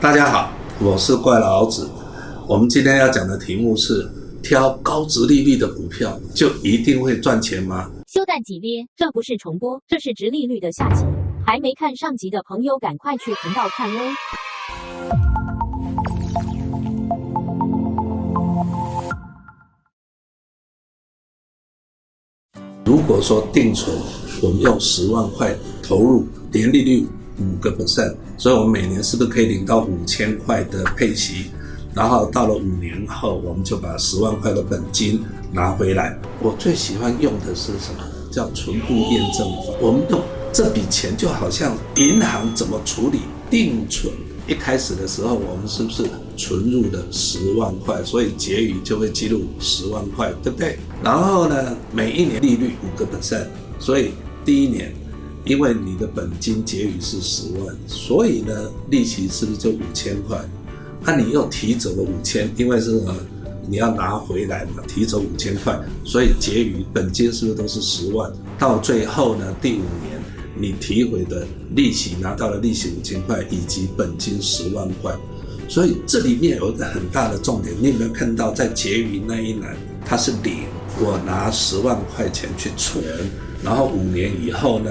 [0.00, 1.86] 大家好，我是怪老子。
[2.48, 4.10] 我们今天要讲的题目是：
[4.42, 7.90] 挑高值利率的股票就一定会赚钱吗？
[8.06, 8.86] 休蛋几咧？
[8.96, 11.04] 这不是重播，这是值利率的下集。
[11.46, 14.14] 还没看上集的朋友，赶快去频道看哦。
[22.86, 23.94] 如果说定存，
[24.42, 27.06] 我们用十万块投入，年利率
[27.40, 31.46] 五个 percent，所以我们每年是不是可以领到五千块的配息？
[31.94, 35.20] 然后到了五年后，我们就把十万块的本金
[35.52, 36.16] 拿回来。
[36.40, 38.04] 我最喜欢用的是什么？
[38.30, 39.74] 叫存户验证法。
[39.80, 40.20] 我们用
[40.52, 44.12] 这笔钱就好像银行怎么处理定存？
[44.46, 46.04] 一开始的时候，我们是不是
[46.36, 48.02] 存入的十万块？
[48.04, 50.78] 所以结余就会记录十万块，对不对？
[51.02, 53.46] 然后呢，每一年利率五个 percent，
[53.78, 54.12] 所以
[54.44, 54.92] 第一年，
[55.44, 60.38] 因为你的本金结余是十万，所以呢，利息是不是就五千块？
[61.04, 63.16] 那、你又提走了五千，因为是呃
[63.68, 68.30] 你要拿回来嘛，提走五千块，所以结余本金是不是都是十万？
[68.58, 70.20] 到最后呢，第五年
[70.56, 75.14] 你提回的利息拿到了利息五千块，以及本金十万块，
[75.68, 80.64] 所以这里面有一个很大的重点，你有没有看到在结余那一栏它是零？
[81.02, 83.02] 我拿十万块钱去存，
[83.62, 84.90] 然后五年以后呢，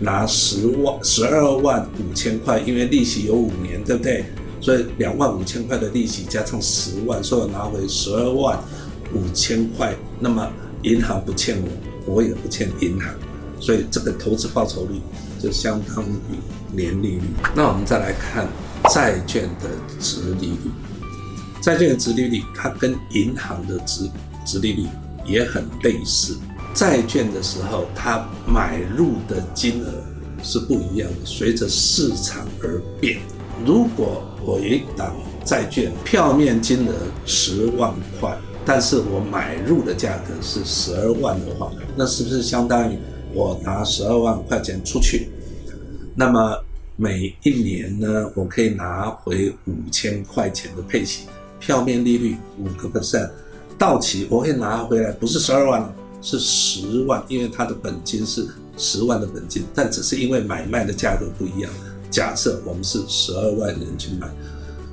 [0.00, 4.24] 拿十万十二万五千块，因为利息有五年，对不对？
[4.60, 8.58] 所以两万五千块的利息加上十万，所以我拿回十二万
[9.14, 9.94] 五千块。
[10.20, 10.50] 那么
[10.82, 11.56] 银行不欠
[12.06, 13.12] 我，我也不欠银行，
[13.60, 15.00] 所以这个投资报酬率
[15.40, 17.22] 就相当于年利率。
[17.54, 18.48] 那我们再来看
[18.90, 19.68] 债券的
[20.00, 20.70] 殖利率，
[21.60, 24.08] 债券的殖利率它跟银行的殖
[24.44, 24.86] 殖利率
[25.24, 26.36] 也很类似。
[26.74, 29.92] 债券的时候，它买入的金额
[30.42, 33.18] 是不一样的，随着市场而变。
[33.66, 36.92] 如果我一档债券票面金额
[37.26, 42.96] 十万块，但是我买入的价格是十二万的话，那是不是相当于
[43.34, 45.28] 我拿十二万块钱出去？
[46.14, 46.56] 那么
[46.96, 51.26] 每一年呢，我可以拿回五千块钱的配息，
[51.58, 53.30] 票面利率五个 percent，
[53.76, 58.46] 到期我会拿回来，不是十二万，是十万，因为它的本金是
[58.76, 61.70] 十万的本金，但只是因为买卖的价格不一样。
[62.10, 64.28] 假设我们是十二万人去买，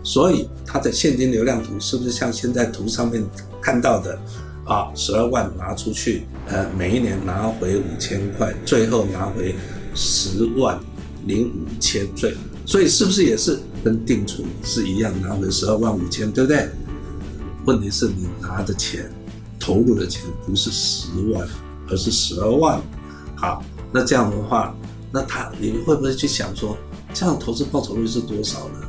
[0.03, 3.23] 所以它的现金流量图是不是像现在图上面
[3.61, 4.19] 看到的
[4.65, 4.91] 啊？
[4.93, 9.55] 十二万拿出去，呃，每一年拿回五千块，最后拿回
[9.95, 10.79] 十万
[11.25, 16.69] 零五千，最，所以是不是也是跟定存是一样，拿回十二万五千，对不对？
[17.65, 19.09] 问题是你拿的钱，
[19.59, 21.47] 投入的钱不是十万，
[21.89, 22.81] 而是十二万。
[23.35, 24.75] 好，那这样的话，
[25.11, 26.77] 那他你会不会去想说？
[27.13, 28.81] 这样投资报酬率是多少呢？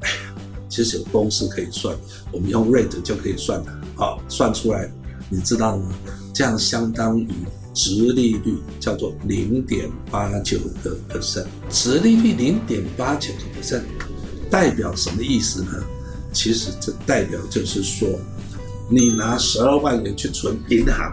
[0.00, 0.34] 哎呀，
[0.68, 1.96] 其实有公式可以算，
[2.30, 3.80] 我们用 rate 就可以算了。
[3.96, 4.88] 好，算出来，
[5.28, 5.92] 你知道吗？
[6.32, 7.28] 这样相当于
[7.74, 13.82] 殖利率叫做零点八九个 percent，殖利率零点八九个 percent
[14.48, 15.72] 代表什么意思呢？
[16.32, 18.08] 其实这代表就是说，
[18.88, 21.12] 你拿十二万元去存银行，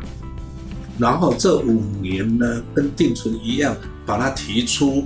[0.97, 3.75] 然后这五年呢，跟定存一样，
[4.05, 5.05] 把它提出。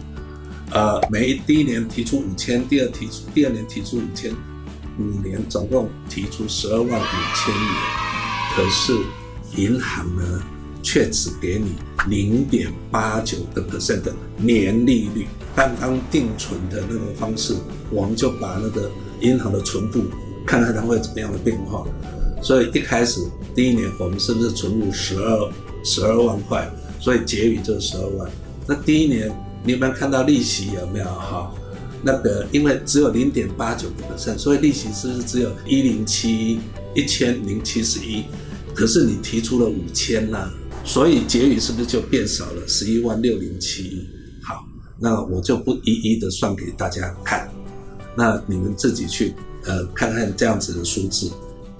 [0.72, 4.34] 呃，每第一年提出五千，第二提出第二年提出五千，
[4.97, 7.73] 五年总共提出十二万五千元。
[8.56, 8.97] 可是
[9.56, 10.41] 银行呢，
[10.81, 11.75] 却只给你
[12.07, 15.28] 零点八九个 percent 的年利率。
[15.56, 17.56] 刚刚定存的那个方式，
[17.91, 18.90] 我们就把那个
[19.22, 20.06] 银行的存户
[20.47, 21.85] 看看它会怎么样的变化。
[22.43, 23.21] 所以一开始
[23.55, 25.51] 第一年我们是不是存入十二
[25.83, 26.69] 十二万块？
[26.99, 28.29] 所以结余就是十二万。
[28.67, 29.33] 那第一年。
[29.65, 31.49] 你有没有看到利息有没有哈？
[32.03, 36.59] 那个因为只有零点八九个 percent，所以利息是不是只有一零七
[36.93, 38.25] 一千零七十一？
[38.75, 40.51] 可是你提出了五千呢，
[40.83, 44.05] 所以结余是不是就变少了十一万六零七？
[44.41, 44.65] 好，
[44.99, 47.49] 那我就不一一的算给大家看，
[48.17, 49.33] 那你们自己去
[49.63, 51.31] 呃看看这样子的数字，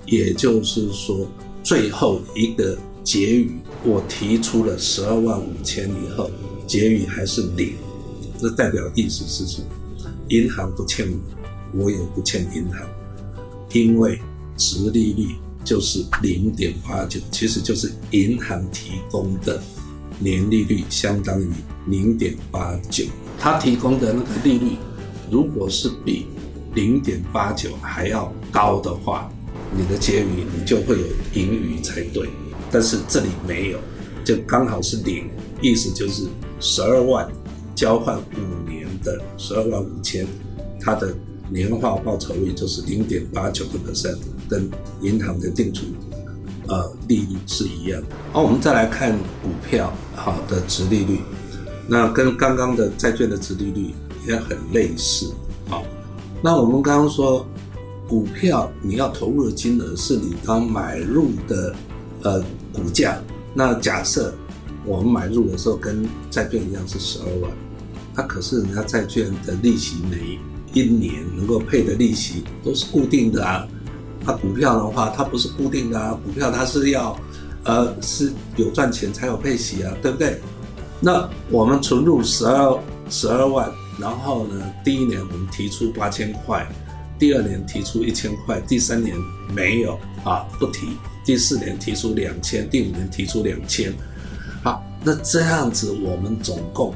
[0.06, 1.28] 也就是说
[1.64, 3.52] 最后一个结余
[3.84, 6.30] 我提出了十二万五千以后。
[6.66, 7.74] 结余还是零，
[8.40, 9.68] 这代表意思是什么？
[10.30, 11.06] 银行不欠
[11.74, 12.88] 我，我也不欠银行，
[13.74, 14.18] 因为
[14.56, 19.62] 殖利率就是零点八九，其实就是银行提供的
[20.20, 21.50] 年利率相当于
[21.88, 23.04] 零点八九。
[23.38, 24.78] 它提供的那个利率，
[25.30, 26.28] 如果是比
[26.74, 29.30] 零点八九还要高的话，
[29.76, 32.30] 你的结余你就会有盈余才对。
[32.72, 33.80] 但是这里没有，
[34.24, 35.30] 就刚好是零。
[35.62, 36.24] 意思就是
[36.60, 37.26] 十二万
[37.74, 40.28] 交换五年的十二万五千，
[40.78, 41.16] 它的
[41.50, 44.18] 年化报酬率就是零点八九个 percent，
[44.50, 44.70] 跟
[45.02, 45.90] 银行的定存
[46.68, 48.04] 呃利率是一样。
[48.34, 51.22] 好，我们再来看股票好的殖利率，
[51.88, 53.94] 那跟刚刚的债券的殖利率
[54.28, 55.32] 也很类似。
[55.70, 55.86] 好，
[56.42, 57.48] 那我们刚刚说
[58.14, 61.76] 股票你要投入的金额是你刚买入的
[62.22, 62.40] 呃
[62.72, 63.20] 股价，
[63.56, 64.32] 那假设
[64.86, 67.52] 我们买入的时候跟债券一样是十二万，
[68.14, 70.38] 它可是人家债券的利息每
[70.80, 73.68] 一年能够配的利息都是固定的啊，
[74.24, 77.20] 那股票的话它不是固定的啊，股票它是要，
[77.64, 80.40] 呃，是有赚钱才有配息啊，对不对？
[81.00, 86.64] 那我们存入十二十二万，然后呢，第一年我们提出八千块，
[87.18, 89.16] 第二年提出一千块，第三年
[89.56, 90.88] 没有啊，不提，
[91.26, 93.94] 第四年提出两千，第五年提出两千，
[94.64, 96.94] 好，那这样子我们总共。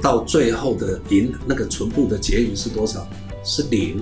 [0.00, 3.04] 到最后的银那个存户的结余是多少？
[3.44, 4.00] 是零。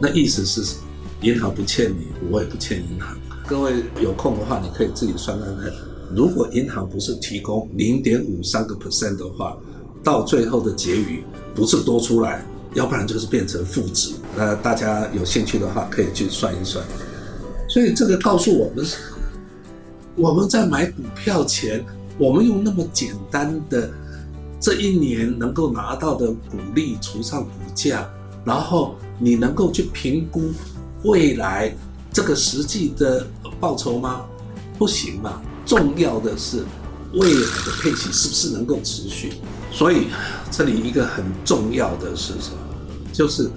[0.00, 0.76] 那意思是？
[1.22, 3.16] 银行不欠你，我也不欠银行。
[3.46, 5.72] 各位有空的话，你可以自己算看看。
[6.14, 9.56] 如果银行不是提供零点五三个 percent 的话，
[10.02, 12.44] 到最后的结余不是多出来，
[12.74, 14.12] 要不然就是变成负值。
[14.36, 16.84] 那大家有兴趣的话，可以去算一算。
[17.68, 18.86] 所以这个告诉我们，
[20.16, 21.84] 我们在买股票前，
[22.18, 23.90] 我们用那么简单的。
[24.60, 28.08] 这一年能够拿到的股利除上股价，
[28.46, 30.40] 然后你能够去评估
[31.02, 31.70] 未来
[32.10, 33.26] 这个实际的
[33.60, 34.24] 报酬吗？
[34.78, 35.42] 不行嘛。
[35.66, 36.64] 重要的是
[37.12, 39.34] 未来的配息是不是能够持续？
[39.70, 40.06] 所以
[40.50, 42.56] 这里一个很重要的是什么？
[43.14, 43.48] 就是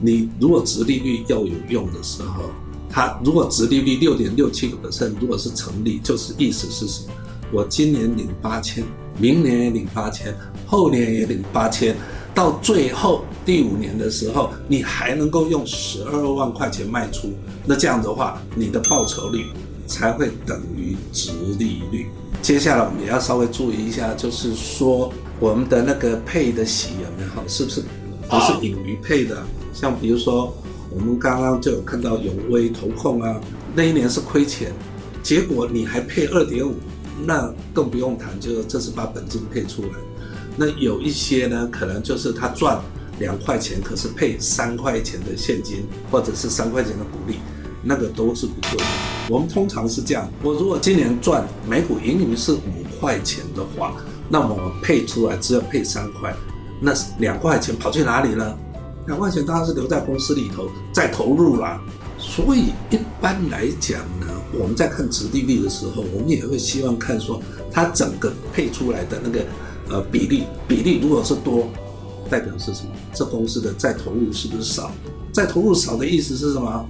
[0.00, 2.44] 你如果殖利率要有用的时候，
[2.88, 7.14] 它如果殖利率六点六七个 percent，如果是成立，就是意思是什么？
[7.50, 8.84] 我今年领八千。
[9.18, 10.34] 明年也领八千，
[10.66, 11.94] 后年也领八千，
[12.34, 17.28] 到最后第五年的时候，你还能够用十二万块钱卖出，
[17.66, 19.44] 那这样的话，你的报酬率
[19.86, 22.06] 才会等于殖利率。
[22.40, 27.82] 接下来我们也要稍微注意一下，就是说我们的那个配的息有没有，是不是
[28.30, 29.42] 不是盈余配的？
[29.74, 30.54] 像比如说
[30.90, 33.40] 我们刚刚就有看到永威投控啊，
[33.74, 34.72] 那一年是亏钱，
[35.22, 36.74] 结果你还配二点五。
[37.26, 39.88] 那更不用谈，就是这是把本金配出来。
[40.56, 42.80] 那有一些呢，可能就是他赚
[43.18, 47.34] 两块钱，可是配三块钱的现金，或者是三块钱的股利，
[47.82, 48.84] 那个都是不对的。
[49.28, 52.58] 我们通常是这样：我如果今年赚每股盈余是五
[52.98, 53.94] 块钱的话，
[54.30, 56.34] 那我配出来只有配三块，
[56.80, 58.58] 那两块钱跑去哪里了？
[59.06, 61.80] 两块钱当然是留在公司里头再投入了。
[62.18, 67.40] 所以一般来讲呢，我们在看殖利率的时候，我们也会希望看说
[67.72, 69.44] 它整个配出来的那个
[69.88, 71.68] 呃比例，比例如果是多，
[72.28, 72.90] 代表是什么？
[73.14, 74.92] 这公司的再投入是不是少？
[75.32, 76.86] 再投入少的意思是什么？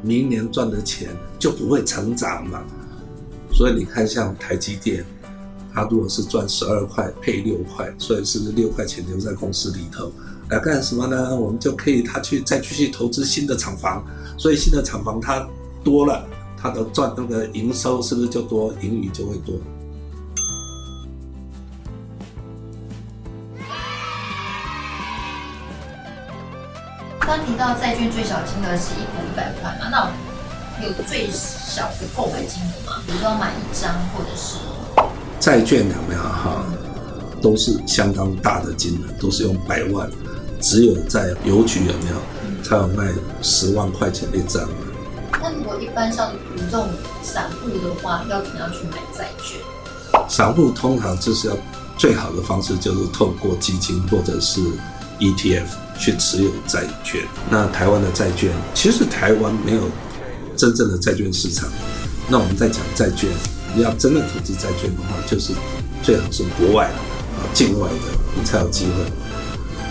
[0.00, 1.08] 明年赚的钱
[1.40, 2.64] 就不会成长了。
[3.52, 5.04] 所以你看，像台积电，
[5.74, 10.10] 他如果是赚十二块配六块，所以是不是六块钱留在公司里头？
[10.50, 11.36] 来干什么呢？
[11.36, 14.02] 我们就可以他去再继续投资新的厂房，
[14.38, 15.46] 所以新的厂房它
[15.84, 16.26] 多了，
[16.56, 19.54] 它的赚那个营收是不是就多，盈余就会多？
[27.20, 30.10] 刚提到债券最小金额是一股一百块嘛，那
[30.82, 33.02] 有最小的购买金额吗？
[33.06, 34.56] 比如说买一张或者是
[35.40, 36.64] 债券有没有哈？
[37.40, 40.10] 都是相当大的金额，都是用百万。
[40.60, 44.68] 只有在邮局有没有才有卖十万块钱一张？
[45.40, 46.88] 那如果一般像你这种
[47.22, 49.60] 散户的话，要怎么样去买债券？
[50.28, 51.56] 散户通常就是要
[51.96, 54.60] 最好的方式就是透过基金或者是
[55.20, 55.66] ETF
[55.96, 57.22] 去持有债券。
[57.48, 59.82] 那台湾的债券，其实台湾没有
[60.56, 61.68] 真正的债券市场。
[62.28, 63.30] 那我们在讲债券，
[63.74, 65.52] 你要真的投资债券的话，就是
[66.02, 66.94] 最好是国外的
[67.38, 68.92] 啊，境外的，你才有机会。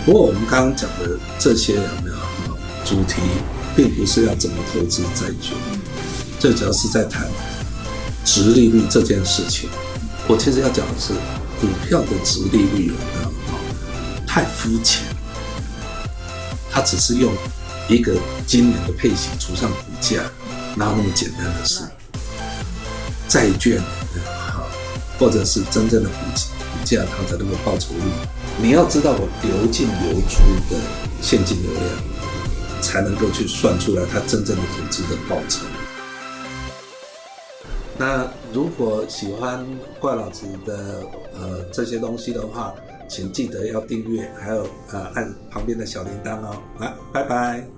[0.04, 3.20] 不过我们刚刚讲的这些有没有主题，
[3.76, 5.56] 并不是要怎么投资债券，
[6.38, 7.28] 最主要是在谈
[8.24, 9.68] 殖利率这件事情。
[10.26, 11.12] 我其实要讲的是
[11.60, 13.32] 股票的殖利率有没有
[14.26, 15.02] 太肤浅，
[16.70, 17.32] 它只是用
[17.88, 18.14] 一个
[18.46, 20.22] 今年的配息除上股价，
[20.74, 21.82] 哪有那么简单的事？
[23.28, 23.80] 债券
[24.48, 24.66] 好，
[25.18, 28.02] 或者是真正的股股价它的那个报酬率。
[28.60, 30.80] 你要知道我流进流出的
[31.20, 35.64] 现金流量，才能够去算出来它真正的投资的报酬。
[37.96, 39.66] 那如果喜欢
[40.00, 41.02] 怪老子的
[41.34, 42.72] 呃这些东西的话，
[43.08, 46.56] 请记得要订阅，还有呃按旁边的小铃铛哦。
[46.78, 47.77] 啊，拜拜。